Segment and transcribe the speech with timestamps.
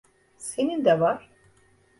[0.37, 1.29] Senin de var.